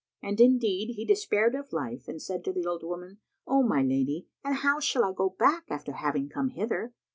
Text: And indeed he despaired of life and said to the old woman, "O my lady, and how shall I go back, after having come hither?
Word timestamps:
And 0.23 0.41
indeed 0.41 0.95
he 0.95 1.05
despaired 1.05 1.53
of 1.53 1.71
life 1.71 2.07
and 2.07 2.19
said 2.19 2.43
to 2.45 2.51
the 2.51 2.65
old 2.65 2.81
woman, 2.81 3.19
"O 3.45 3.61
my 3.61 3.83
lady, 3.83 4.25
and 4.43 4.55
how 4.55 4.79
shall 4.79 5.03
I 5.05 5.13
go 5.13 5.29
back, 5.29 5.65
after 5.69 5.91
having 5.91 6.27
come 6.27 6.49
hither? 6.49 6.91